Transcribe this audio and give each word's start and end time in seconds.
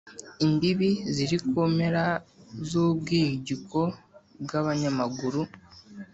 Imbibi 0.45 0.89
ziri 1.13 1.37
ku 1.47 1.61
mpera 1.73 2.05
z'ubwihugiko 2.69 3.79
bw'abanyamaguru 4.43 5.41